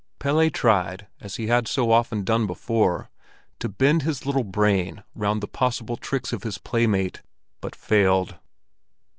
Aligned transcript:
Pelle 0.17 0.49
tried, 0.49 1.05
as 1.19 1.35
he 1.35 1.45
had 1.45 1.67
so 1.67 1.91
often 1.91 2.23
done 2.23 2.47
before, 2.47 3.11
to 3.59 3.69
bend 3.69 4.01
his 4.01 4.25
little 4.25 4.43
brain 4.43 5.03
round 5.13 5.41
the 5.43 5.47
possible 5.47 5.95
tricks 5.95 6.33
of 6.33 6.41
his 6.41 6.57
playmate, 6.57 7.21
but 7.61 7.75
failed. 7.75 8.37